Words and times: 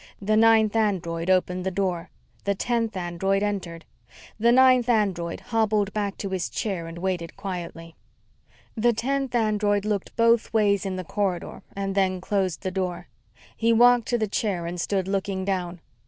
The 0.19 0.35
ninth 0.35 0.75
android 0.75 1.29
opened 1.29 1.63
the 1.63 1.69
door. 1.69 2.09
The 2.45 2.55
tenth 2.55 2.97
android 2.97 3.43
entered. 3.43 3.85
The 4.39 4.51
ninth 4.51 4.89
android 4.89 5.41
hobbled 5.41 5.93
back 5.93 6.17
to 6.17 6.29
his 6.31 6.49
chair 6.49 6.87
and 6.87 6.97
waited 6.97 7.37
quietly. 7.37 7.93
The 8.75 8.93
tenth 8.93 9.35
android 9.35 9.85
looked 9.85 10.15
both 10.15 10.51
ways 10.55 10.87
in 10.87 10.95
the 10.95 11.03
corridor 11.03 11.61
and 11.75 11.93
then 11.93 12.19
closed 12.19 12.61
the 12.63 12.71
door. 12.71 13.09
He 13.55 13.71
walked 13.71 14.07
to 14.07 14.17
the 14.17 14.27
chair 14.27 14.65
and 14.65 14.81
stood 14.81 15.07
looking 15.07 15.45
down. 15.45 15.81